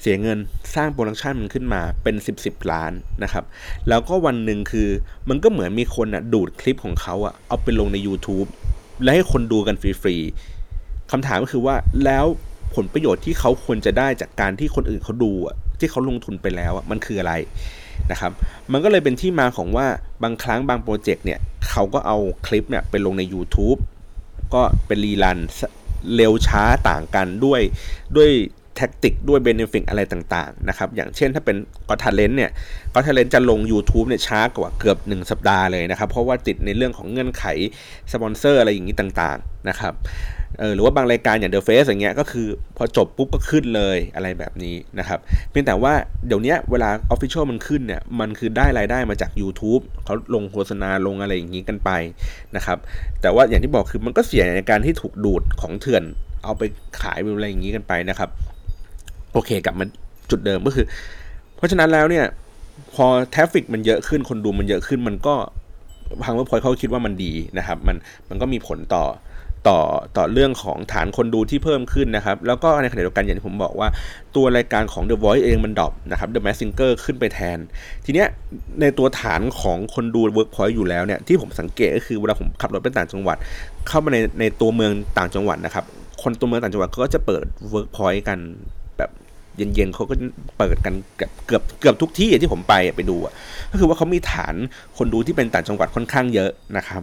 [0.00, 0.38] เสียเงิน
[0.74, 3.44] สร้างโปรดักชันมันขึ้นมาเป็น 10บสล้านนะครับ
[3.88, 4.88] แล้วก็วันหนึ่งคือ
[5.28, 8.48] มันก็เหมือนมีคนอะดูดคลิปของเขาอะเอาไปลงใน YouTube
[9.02, 11.74] และให้คนดูกันฟรีๆคำถามก็คือว่า
[12.04, 12.26] แล้ว
[12.76, 15.32] ผลประโยชน์ที่เขาควรจะได้จากการที่คนอื่นเขาดู
[15.80, 17.34] ที่เขาลงทุนไปแล้วมันคืออะไร
[18.10, 18.32] นะครับ
[18.72, 19.86] มันก็เลยเป็นที่มาของว่า
[20.22, 23.78] บางครั้งบางโปรเจกต์เนี่ยเขาก็เอาคลิปเนี่ยไปลงใน YouTube
[24.54, 25.38] ก็เป็น rerun
[26.16, 27.60] เร็วช้าต่างกันด้วย
[28.16, 28.30] ด้วย
[28.76, 31.56] tactic ด้วย benefit อะไรต่างๆนะครับอย่างเช่นถ้าเป็น
[31.88, 32.50] Got Talent เนี่ย
[32.94, 37.44] Got Talent จะลง YouTube เนี่ยช้ากว่าเกือบ 1 สัปดาห์เลยนะครับ เพราะว่าติดในเรื่องของเงื่อนไข
[38.12, 39.94] สปอนเซอร์อะไรอย่างนี้ต่างๆนะครับ
[40.58, 45.18] เออหรือว่าบางรายการอย่าง The Face อย่างเงี้ยก็คือพอจบปุ๊บก็ขึ้นเลยอะไรแบบนี้นะครับ
[45.50, 45.92] เพียงแต่ว่า
[46.26, 51.90] เดี๋ยวนี้เวลา Official มันขึ้นเนี่ยมันคือได้รายได้มาจาก YouTube เขาลงโฆษณาลงอะไรอย่างนี้กันไป
[52.56, 52.78] นะครับ
[53.22, 56.02] แต่ว่าอย่างที่บอกคือมันก็เสียในการที่ถูกดูดของเถื่อน
[56.44, 56.62] เอาไป
[57.00, 58.30] ขายอะไรอย่างนี้กันไปนะครับ
[59.32, 59.84] โอเคกลับมา
[60.30, 60.86] จุดเดิมก็คือ
[61.56, 62.24] เพราะฉะนั้นแล้วเนี่ย
[62.94, 65.34] พอทราฟฟิกมันเยอะขึ้นคนดูมันเยอะขึ้นมันก็
[66.24, 67.96] ทางเว็บพอยเขาคิดว่ามันดีนะครับ มัน
[68.28, 69.04] มันก็มีผลต่อ
[69.68, 69.80] ต่อ
[70.16, 73.88] ต่อเรื่องของฐานคนดูที่เพิ่มขึ้นนะครับ แล้วก็ในขณะเดียวกันอย่างที่ผมบอกว่า
[74.36, 77.58] ตัวรายการของ The Voice เองมันดรอปนะครับ The Mask Singer ขึ้นไปแทน
[78.04, 78.28] ทีเนี้ย
[78.80, 83.36] ในตัวฐานของคนดู Workpoint อยู่แล้วเนี่ยที่ผมสังเกตก็คือเวลาผมขับรถไปต่างจังหวัด
[83.88, 85.84] เข้ามาในในตัวเมืองต่างจังหวัดนะครับ
[86.22, 88.38] คนตัวเมืองต่างจังหวัดก็จะเปิด Workpoint กัน
[88.98, 89.10] แบบ
[89.56, 90.14] เย็นๆเขาก็
[90.58, 93.16] เปิดกันเกือบเกือบเกือบทุกที่ที่ผมไปไปดู
[93.70, 94.54] ก็คือว่าเขามีฐาน
[94.98, 97.02] คนดูที่เป็นต่างจังหวัดค่อนข้างเยอะนะครับ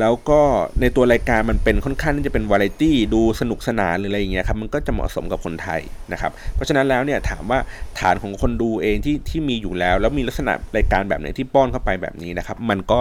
[0.00, 0.40] แล้วก็
[0.80, 5.80] ในตัวรายการมันเป็นค่อนข้างที่จะเป็นวาไรตี้ดูสนุกสนานหรืออะไรอย่างเงี้ยครับมันก็จะเหมาะสมกับคนไทย
[6.12, 7.58] นะครับเพราะฉะนั้นแล้วเนี่ยถามว่า
[8.00, 13.00] ฐานของคนดูเองที่ที่มีอยู่แล้ว แล้วมีลักษณะรายการแบบไหนที่ป้อนเข้าไปแบบนี้นะครับมันก็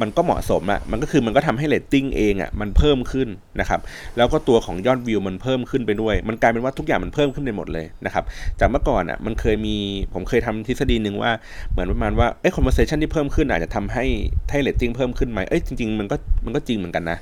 [0.00, 3.28] มันก็เหมาะสมอะมันก็คือมันก็ทำให้เรตติ้งเองอะมันเพิ่มขึ้น
[3.60, 3.80] นะครับ
[4.16, 8.24] แล้วก็ตัวของยอดวิวมันเพิ่มขึ้นไปด้วย มันกลายเป็นว่าทุกอย่างมันเพิ่มขึ้นไปหมดเลยนะครับ
[8.60, 9.76] จากเมื่อก่อนอะมันเคยมี
[10.14, 11.30] ผมเคยทำทฤษฎีหนึ่งว่า
[11.70, 14.04] เหมือนประมาณว่าเอ๊ะ conversation ที่เพิ่มขึ้นอาจจะทำให้
[14.50, 17.18] ให้เรตติ้งเพิ่มขึ้นไหมเอ้ยจริงๆมันก็มันก็จริงเหมือนกันนะ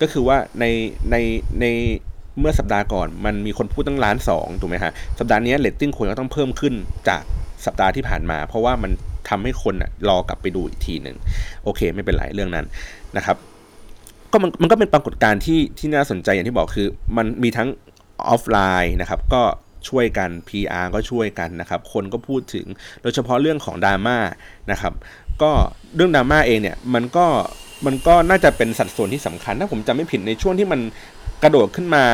[0.00, 0.64] ก็คือว่าใน
[1.10, 1.16] ใน
[1.60, 1.66] ใน
[2.40, 6.74] เมื่อสัปดาห์ก่อนมันมีคนพูดตั้งล้านสองถูกไหมฮะ สัปดาห์นี้เรตติ้งคนก็ต้องเพิ่มขึ้น
[7.08, 7.22] จาก
[7.66, 8.90] สัปดาห์ที่ผ่านมา เพราะว่ามัน
[9.28, 11.16] ทำให้คนอะรอกลับไปดูอีกทีหนึ่ง
[11.64, 12.66] โอเค ไม่เป็นไรเรื่องนั้น
[13.16, 13.36] นะครับ
[14.32, 17.68] ก็มันมันก็เป็นปรากฏการณ์ที่ที่น่าสนใจอย่างที่บอกคือ มันมีทั้ง
[18.28, 19.42] ออฟไลน์นะครับก็
[19.88, 22.66] ช่วยกัน PR ก็ช่วยกันนะครับ คนก็พูดถึง
[23.02, 24.18] โดยเฉพาะเรื่องของดราม่า
[24.70, 24.92] นะครับ
[25.42, 25.50] ก็
[25.94, 27.26] เรื่องดราม่าเองเนี่ยมันก็
[27.86, 30.80] มันก็น่าจะเป็นสัดส่วนที่สำคัญถ้าผมจำไม่ผิดในช่วงที่มัน
[31.42, 32.04] กระโดดขึ้นมา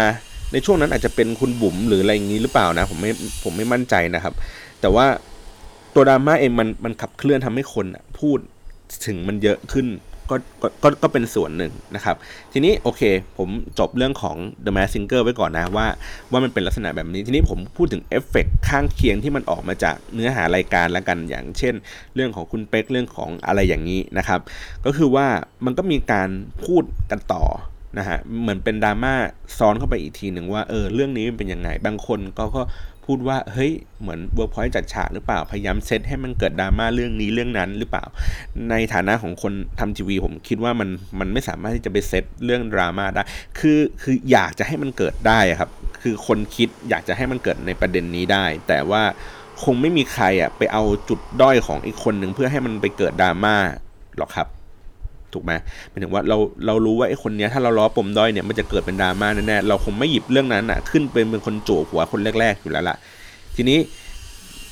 [0.53, 3.11] ในช่วงนั้นอาจจะเป็นคุณบุ๋มหรืออะไรอย่างนี้หรือเปล่านะผมไม่
[3.45, 4.35] ผมไม่มั่นใจนะครับ
[4.81, 5.07] แต่ว่า
[5.95, 7.87] ตัวดราม่าเองมันมันขับเคลื่อนทำให้คน
[8.21, 8.39] พูด
[9.07, 9.87] ถึงมันเยอะขึ้น
[10.31, 10.37] ก็
[10.83, 12.17] ก็ก็เป็นส่วนหนึ่งนะครับ
[12.53, 13.03] ทีนี้โอเค
[13.39, 15.87] ผมจบเรื่องของ The Mask Singer ไว้ก่อนนะว่า
[16.31, 21.75] ว่ามันเป็นลักษณะแบบนี้ ทีนี้ผมพูดถึงเอฟเฟกข้างเคียงที่มันออกมาจากเนื้อหารายการแล้วกันอย่างเช่น
[22.15, 24.41] เรื่องของคุณเป๊กเรื่องของอะไรอย่างนี้นะครับ
[24.85, 25.27] ก็คือว่า
[25.65, 26.29] มันก็มีการ
[26.65, 27.45] พูดกันต่อ
[27.99, 29.15] นะฮะเหมือนเป็นดราม่า
[29.59, 32.63] ซ้อนเข้าไปอีกทีหนึ่งว่าเออเรื่องนี้มันเป็นยังไงบางคนก็ก็
[33.05, 38.05] พูดว่าเฮ้ยเหมือนเวิร์กพอยต์จัดฉากหรือเปล่า พยายามเซตให้มันเกิดดราม่าเรื่องนี้เรื่องนั้นหรือเปล่า
[38.71, 40.89] ในฐานะของคนทำทีวีผมคิดว่ามัน
[41.19, 43.23] มันไม่สามารถที่จะไปเซตเรื่องดราม่าได้
[43.59, 45.71] คือคืออยากจะให้มันเกิดได้ครับ
[46.03, 49.03] คือคนคิดอยากจะให้มันเกิดในประเด็นนี้ได้ แต่ว่า
[49.65, 53.57] คงไม่มีใครอะไปเอาจุดด้อยของอีกคนหนึ่งเพื่อให้มันไปเกิดดราม่า
[54.19, 54.49] หรอกครับ
[55.35, 55.53] ถูกไหม
[55.91, 62.97] หมายถึงว่าเราเรารู้ว่าไอ้คนเนี้ยถ้าเราล้อปมด้อยเนี่ยมันจะเกิดเป็นดราม่าแน่ๆเราคงไม่หยิบเรื่องนั้นอะขึ้นเป็นเป็นคนโจหัวคนแรก ๆ อยู่แล้วล่ะ
[63.57, 63.79] ทีนี้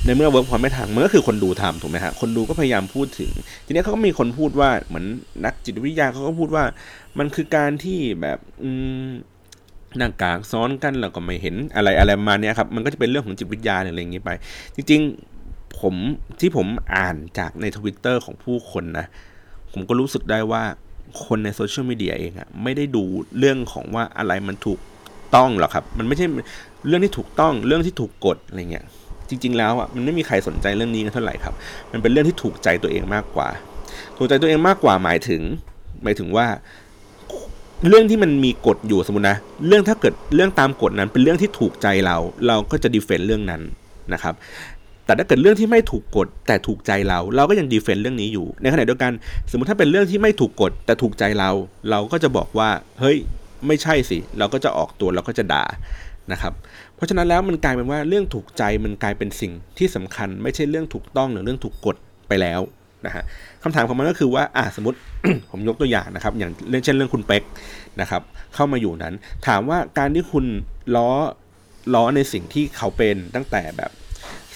[0.04, 3.30] ในเมื่อเวิร์กพอไม่ทางมันก็คือคนดูทำถูกไหมฮะคนดูก็พยายามพูดถึง
[3.66, 5.06] ทีนี้เขาก็มีคนพูดว่าเหมือน
[5.44, 6.64] นักจิตวิทยาเขาก็พูดว่า
[7.18, 8.70] มันคือการที่แบบอื
[9.06, 9.08] ม
[9.98, 14.30] หน้ากากซ้อนกันแล้วก็ไม่เห็นอะไรอะไรมาเนี้ยครับมันก็จะเป็นเรื่องของจิตวิทยาอะไรอย่างนี้ไป
[14.74, 15.00] จริง
[15.40, 15.94] ๆ ผม
[16.40, 19.06] ที่ผมอ่านจากในทวิตเตอร์ของผู้คนนะ
[19.72, 20.62] ผมก็รู้สึกได้ว่า
[21.24, 23.04] คนในโซเชียลมีเดียเองอะไม่ได้ดู
[23.38, 24.78] เรื่องของว่าอะไรมันถูก
[25.34, 26.26] ต้องหรอกครับ มันไม่ใช่
[26.86, 28.84] เรื่องที่ถูกต้องเรื่องที่ถูกกฎอะไรเงี้ย
[29.28, 31.54] จริง ๆ แล้วอะมันไม่มีใครสนใจเรื่องนี้กันเท่าไหร่ครับ
[31.92, 33.48] มันเป็นเรื่องที่ถูกใจตัวเองมากกว่า
[34.16, 35.42] ถูกใจตัวเองมากกว่าหมายถึง
[36.02, 36.46] หมายถึงว่า
[37.88, 43.62] เรื่องที่มันมีกฎอยู่สมมตินะ เรื่องถ้าเกิดเรื่องตามกฎนั้นเป็นเรื่องที่ถูกใจเรา เราก็จะดีเฟนต์เรื่องนั้น
[44.12, 44.34] นะครับ
[45.04, 49.12] แต่ถ้าเกิดเรื่องที่ไม่ถูกกฎแต่ถูกใจเรา เราก็ยังดีเฟนต์เรื่องนี้อยู่ ในขณะเดียวกัน
[49.50, 51.50] สมมติถ้าเป็นเรื่องที่ไม่ถูกกฎแต่ถูกใจเรา
[51.90, 52.68] เราก็จะบอกว่า
[53.00, 53.16] เฮ้ย
[53.66, 55.64] ไม่ใช่สิ เราก็จะออกตัวเราก็จะด่า
[56.32, 56.52] นะครับ
[56.94, 61.96] เพราะฉะนั้นแล้วมันกลายเป็นว่าเรื่องถูกใจมันกลายเป็นสิ่งที่สำคัญ ไม่ใช่เรื่องถูกต้องหรือเรื่องถูกกฎ
[62.28, 62.60] ไปแล้ว
[63.06, 63.24] นะฮะ
[63.62, 64.98] คำถามของมันก็คือว่าอ่าสมมติ
[65.50, 67.42] ผมยกตัวอย่างนะครับ อย่างเช่นเรื่องคุณเป็ก
[68.00, 68.22] นะครับ
[68.54, 69.14] เข้ามาอยู่นั้น
[69.46, 70.44] ถามว่าการที่คุณ
[70.96, 71.10] ล้อ
[71.94, 73.90] ล้อในสิ่งที่เขาเป็นตั้งแต่แบบ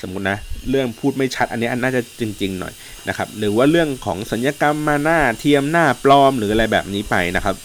[0.03, 0.39] สมมตินะ
[0.71, 2.73] เรื่องพูดไม่ชัดอันนี้อันน่าจะจริง ๆ หน่อย
[3.09, 7.57] นะครับหรือว่าเรื่องของสัญญกรรมมาหน้าเทียมหน้าปลอมหรืออะไรแบบนี้ไปนะครับ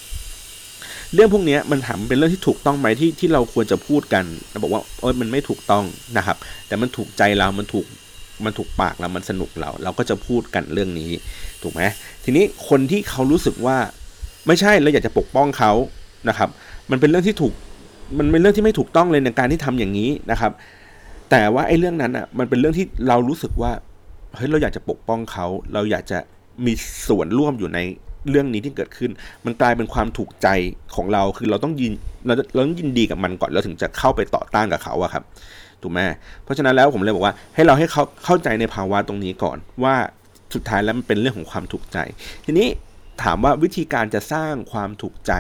[1.14, 5.84] เรื่องพวกนี้มันถามเป็นเรื่องที่ถูกต้องไหมที่ที่เราควรจะพูดกันเราบอกว่าเออมันไม่ถูกต้อง
[6.18, 7.86] นะครับ แต่มันถูกใจเรา มันถูก
[8.46, 11.12] มันถูกปากเรา มันสนุกเรา เราก็จะพูดกันเรื่องนี้
[11.64, 11.82] ถูกไหม
[12.24, 13.78] ทีนี้คนที่เขารู้สึกว่า
[14.48, 15.72] ไม่ใช่เราอยากจะปกป้องเขา
[16.30, 16.50] นะครับ
[16.92, 17.54] มันเป็นเรื่องที่ถูก
[18.18, 20.52] มันเป็นเรื่องที่ไม่ถูกต้องเลยในการที่ทำอย่างนี้นะครับ
[21.32, 23.72] แต่ว่าไอ้เรื่องนั้นอะ มันเป็นเรื่องที่เรารู้สึกว่า
[24.36, 26.18] เฮ้ยเราอยากจะปกป้องเขา เราอยากจะ
[26.66, 26.74] มี
[27.08, 27.80] ส่วนร่วมอยู่ใน
[28.30, 29.12] เรื่องนี้ที่เกิดขึ้น
[29.46, 30.48] มันกลายเป็นความถูกใจ
[30.96, 31.94] ของเราคือเราต้องยิน
[32.26, 35.24] เราเราต้องยินดีกับมันก่อนเราถึงจะเข้าไปต่อต้านกับเขาอะครับ
[35.82, 36.00] ถูกไหม
[36.44, 39.96] เพราะฉะนั้นแล้วผมเลยบอกว่าให้เราให้เขาเข้าใจในภาวะตรงนี้ก่อน ว่า
[40.54, 41.98] สุดท้ายแล้วมันเป็นเรื่องของความถูกใจ
[42.46, 42.68] ทีนี้
[43.24, 45.34] ถามว่าวิธีการจะสร้างความถูกใจ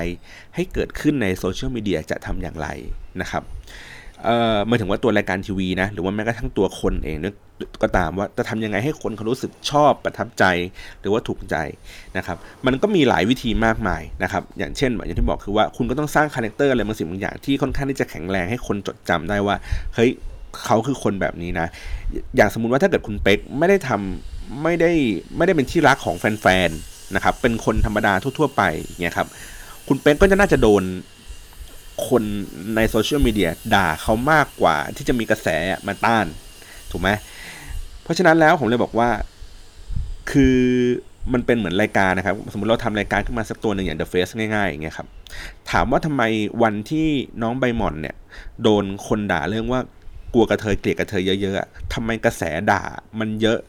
[0.56, 2.68] ให้เกิดขึ้นในโซเชียลมีเดียจะทำอย่างไร
[3.22, 3.44] นะครับ
[4.26, 7.36] เอ่อมาถึงว่าตัวรายการทีวีนะ หรือว่าแม้กระทั่งตัวคนเองเนี่ย
[7.82, 10.44] ก็ตามว่าจะทำยังไงให้คนเขารู้สึกชอบประทับใจ
[11.02, 11.56] หรือว่าถูกใจ
[12.18, 19.56] นะครับ มันก็มีหลายวิธีมากมายนะครับ อย่างเช่นอย่างที่บอกคือว่าคุณก็ต้องสร้าง character อะไรบางสิ่งบางอย่างที่ค่อนข้างที่จะแข็งแรงให้คนจดจำได้ว่า
[19.96, 20.12] เฮ้ย
[20.66, 21.68] เขาคือคนแบบนี้นะ
[22.36, 24.92] อย่างสมมุติว่าถ้าเกิดคุณเป๊กไม่ได้ทำไม่ได้
[25.38, 28.62] ไม่ได้เป็นที่รักของแฟนๆนะครับ เป็นคนธรรมดาทั่ว ๆ ไป
[29.02, 29.28] เงี้ยครับ
[29.88, 30.84] คุณเป๊กก็จะน่าจะโดน
[32.10, 32.24] คน
[32.76, 35.48] ในโซเชียลมีเดียด่าเขามากกว่าที่จะมีกระแส
[35.88, 36.26] มาต้าน
[36.92, 37.10] ถูกไหม
[38.04, 39.10] เพราะฉะนั้นแล้วผมเลยบอกว่า
[40.32, 40.58] คือ
[41.34, 45.08] มันเป็นเหมือนรายการนะครับ สมมติเราทำรายการขึ้นมาสักตัวหนึ่งอย่าง The Face ง่ายๆอย่างเงี้ยครับ
[45.72, 46.24] ถามว่าทำไม
[46.64, 47.08] วันที่
[47.42, 48.16] น้องใบหม่อนเนี่ย
[48.64, 49.80] โดนคนด่าเรื่องว่า
[50.34, 52.82] กลัวกระเทยเกลียดกระเทยเยอะๆทำไมกระแสด่า
[53.20, 53.60] มันเยอะ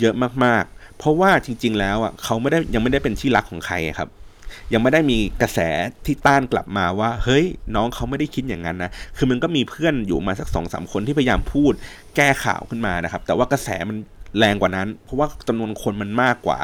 [0.00, 4.08] เยอะมากๆ เพราะว่าจริง ๆ แล้วอะเขาไม่ได้ยังไม่ได้เป็นที่รักของใครครับ
[4.72, 5.58] ยังไม่ได้มีกระแส
[6.06, 11.72] ที่ต้านกลับมาว่า เฮ้ย น้องเขาไม่ได้คิดอย่างนั้นนะ คือมันก็มีเพื่อนอยู่มาสักสองสามคนที่พยายามพูด
[12.16, 13.96] แก้ข่าวขึ้นมานะครับ แต่ว่ากระแสมัน
[14.38, 16.58] แรงกว่านั้น เพราะว่าจำนวนคนมันมากกว่า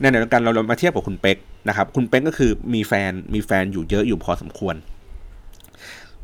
[0.00, 1.36] ในเดียวกันเรามาเทียบกับคุณเป๊ก
[1.68, 4.74] นะครับ คุณเป๊กก็คือมีแฟนมีแฟนอยู่เยอะอยู่พอสมควร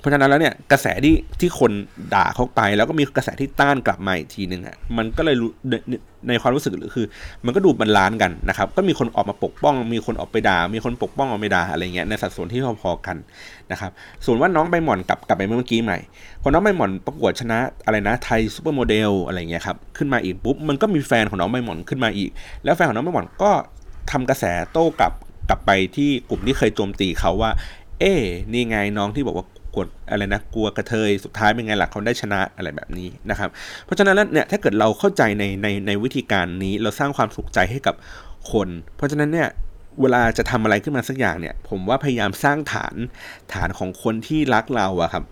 [0.07, 1.73] ราะฉะนั้นแล้วเนี่ยกระแสที่ที่คน
[2.15, 5.37] ด่าเขาไป แล้วก็มีกระแสที่ต้านกลับมาอีกทีหนึ่งอะมันก็เลย
[6.29, 7.07] ในความรู้สึกหรือคือ
[7.45, 13.17] มันก็ดูบรรลานกันนะครับ ก็มีคนออกมาปกป้อง มีคนออกไปด่า มีคนปกป้องออกไปด่าอะไรเงี้ยในสัดส่วนที่พอๆกัน
[13.73, 13.91] นะครับ
[14.25, 15.99] ส่วนว่าน้องใบหม่อนกลับกลับไปเมื่อกี้ใหม่
[16.43, 22.31] พอน้องใบหม่อนประกวดชนะอะไรนะไทยซูเปอร์โมเดลอะไรเงี้ยครับขึ้นมาอีกปุ๊บมันก็มีแฟนของน้องใบหม่อนขึ้นมาอีก
[22.65, 23.51] แล้วแฟนของน้องใบหม่อนก็
[24.11, 25.13] ทำกระแสโต้กลับ
[25.49, 27.51] กลับไปที่กลุ่มที่เคยโจมตีเขาว่า
[28.01, 28.13] เอ๊
[28.53, 33.51] นี่ไงน้องที่บอกว่า กดอะไรนะกลัวกระเทยสุดท้ายเป็นไงล่ะเขาได้ชนะอะไรแบบนี้นะครับ
[33.85, 37.95] เพราะฉะนั้นเนี่ยถ้าเกิดเราเข้าใจในในในวิธีการนี้เราสร้างความสุขใจให้กับ
[38.53, 39.49] คน เพราะฉะนั้นเนี่ย
[40.01, 42.95] เวลาจะทำอะไรขึ้นมาสักอย่างเนี่ย ผมว่าพยายามสร้างฐาน
[43.55, 45.25] ฐานของคนที่รักเราอะครับ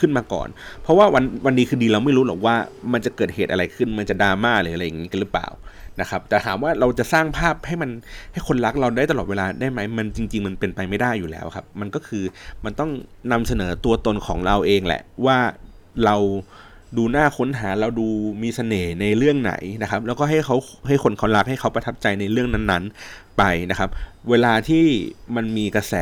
[0.00, 0.48] ขึ้นมาก่อน
[0.82, 2.56] เพราะว่าวันวันดีคือดีเราไม่รู้หรอกว่า
[2.92, 5.48] มันจะเกิดเหตุอะไรขึ้น มันจะดราม่าหรืออะไรอย่างนี้กันหรือเปล่า
[6.00, 7.90] นะครับแต่ถามว่าเราจะสร้างภาพให้มัน
[8.32, 12.24] ให้คนรักเราได้ตลอดเวลาได้ไหมมันจริง ๆ มันเป็นไปไม่ได้อยู่แล้วครับ มันก็คือ
[12.64, 12.90] มันต้อง
[13.32, 15.38] นำเสนอตัวตนของเราเองแหละ ว่า
[16.04, 16.16] เรา
[16.96, 18.06] ดูหน้าค้นหาเราดู
[18.42, 20.56] มีเสน่ห์ในเรื่องไหนนะครับ แล้วก็ให้เขา
[20.88, 23.90] ให้คนเขารักให้เขาประทับใจในเรื่องนั้นๆไปนะครับ
[24.30, 24.84] เวลาที่
[25.36, 25.94] มันมีกระแส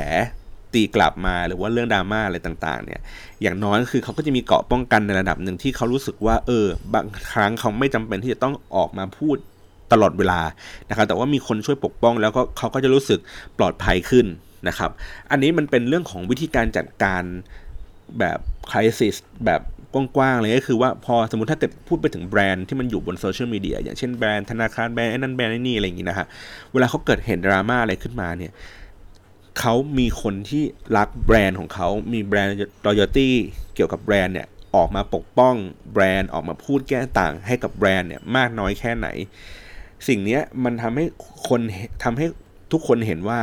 [0.74, 3.00] ตีกลับมาหรือว่าเรื่องดราม่าอะไรต่างๆ เนี่ย
[3.42, 9.36] อย่างน้อยก็คือเขาก็จะมีเกาะป้องกันในระดับหนึ่งที่เขารู้สึกว่า เออบางครั้งเขาไม่จำเป็นที่จะต้องออกมาพูด
[9.92, 10.40] ตลอดเวลา
[10.88, 13.20] นะครับ แต่ว่ามีคนช่วยปกป้อง แล้วก็เขาก็จะรู้สึก
[13.58, 14.26] ปลอดภัยขึ้น
[14.68, 14.90] นะครับ
[15.30, 17.22] อันนี้มันเป็นเรื่องของวิธีการจัดการ
[18.18, 18.38] แบบ
[18.70, 19.62] คริสิสแบบ
[19.94, 26.26] กว้างๆเลยก็คือว่าพอสมมติถ้าเกิดพูดไปถึงแบรนด์ที่มันอยู่บนโซเชียลมีเดียอย่างเช่นแบรนด์ธนาคารแบรนด์ไอ้นั่นแบรนด์ไอ้นี่อะไรอย่างงี้นะฮะ
[26.72, 28.52] เวลาเขาเกิดเห็นดราม่าอะไรขึ้นมาเนี่ย
[29.60, 30.62] เขามีคนที่
[30.96, 32.52] รักแบรนด์ของเขา มีแบรนด์
[32.86, 33.34] loyalty
[33.74, 35.54] เกี่ยวกับแบรนด์เนี่ยออกมาปกป้อง
[35.92, 39.08] แบรนด์ออกมาพูดแก้ต่างให้กับแบรนด์เนี่ยมากน้อยแค่ไหน
[40.08, 41.04] สิ่งนี้มันทำให้
[41.48, 41.60] คน
[42.04, 42.26] ทำให้
[42.72, 43.38] ทุกคนเห็นว่า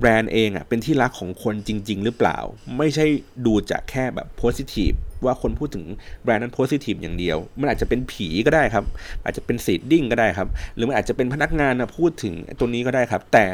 [0.00, 2.38] แบรนด์เองอะเป็นที่รักของคนจริง ๆ หรือเปล่า
[2.78, 3.06] ไม่ใช่
[3.46, 4.92] ดูจากแค่แบบ positive
[5.24, 5.84] ว่าคนพูดถึง
[6.22, 8.84] แบรนด์นั้น positive อย่างเดียว มันอาจจะเป็นผีก็ได้ครับ
[9.24, 13.44] อาจจะเป็น seeding ก็ได้ครับ หรือมันอาจจะเป็นพนักงานนะพูดถึงตัวนี้ก็ได้ครับ แต่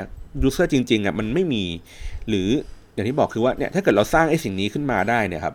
[0.43, 1.65] user จริงๆอะมันไม่มี
[2.29, 2.49] หรือ
[2.95, 5.55] อย่างที่บอกคือว่าเนี่ยถ้าเกิดเราสร้างไอ้สิ่งนี้ขึ้นมาได้เนี่ยครับ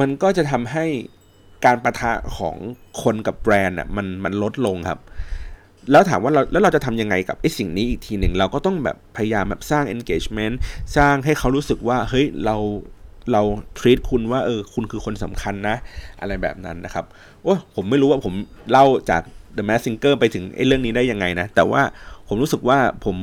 [0.00, 0.86] มันก็จะทำให้
[1.64, 2.56] การปะทะของ
[3.02, 5.00] คนกับแบรนด์อะมันมันลดลงครับ
[5.90, 10.54] แล้วถามว่าเราแล้วเราจะทำยังไงกับไอ้สิ่งนี้อีกทีหนึ่งเราก็ต้องแบบพยายามแบบสร้าง engagement
[10.96, 12.56] สร้างให้เขารู้สึกว่าเฮ้ยเรา
[13.32, 13.42] เรา
[13.78, 15.76] treat คุณว่าเออคุณคือคนสำคัญนะ
[16.20, 17.04] อะไรแบบนั้นนะครับ
[17.42, 18.34] โอ้ผมไม่รู้ว่าผม
[18.70, 19.22] เล่าจาก
[19.56, 21.82] The Mask Singer ไปถึงไอ้เรื่องนี้ได้ยังไงนะ แต่ว่า
[22.28, 23.16] ผมรู้สึกว่าผม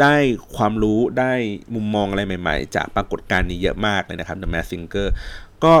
[0.00, 0.16] ได้
[0.56, 1.32] ความรู้ได้
[1.74, 5.08] มุมมองอะไรใหม่ ๆ จากปรากฏการณ์นี้เยอะมากเลยนะครับ The Mask Singer
[5.64, 5.76] ก็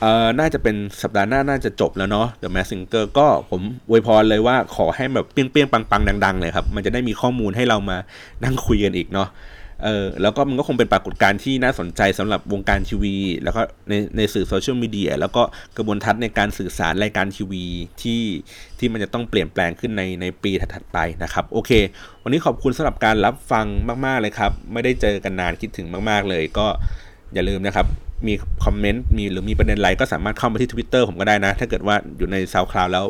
[0.00, 7.96] เอ่อน่าจะเป็นสัปดาห์หน้าน่าจะจบแล้วเนาะ The Mask Singer ก็ผมอวยพรเลยว่าขอให้แบบเปี้ยงๆ ปังๆ ดัง ๆ เลยครับ มันจะได้มีข้อมูลให้เรามา
[8.44, 9.28] นั่งคุยกันอีกเนาะ
[9.84, 15.42] เออแล้วก็มันก็คงเป็นปรากฏการณ์ที่น่าสนใจสำหรับวงการทีวี แล้วก็ในในสื่อโซเชียลมีเดียแล้วก็
[15.76, 17.64] กระบวนทัศน์ในการสื่อสารรายการทีวี
[18.02, 18.22] ที่
[18.78, 21.70] ที่มันจะต้องเปลี่ยนแปลงขึ้นในในปีถัดไปนะครับ โอเค
[22.22, 23.66] วันนี้ขอบคุณสำหรับการรับฟัง
[24.06, 26.66] มาก ๆ เลยครับ ไม่ได้เจอกันนานคิดถึงมาก ๆ เลยก็
[27.34, 27.86] อย่าลืมนะครับ
[28.26, 33.06] มีคอมเมนต์มีหรือมีประเด็นอะไรก็สามารถเข้ามาที่ Twitter ผมก็ได้นะ ถ้าเกิดว่าอยู่ใน SoundCloud แล้ว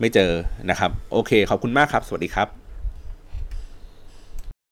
[0.00, 0.30] ไม่เจอ
[0.70, 2.59] นะครับ โอเค ขอบคุณมากครับ สวัสดีครับ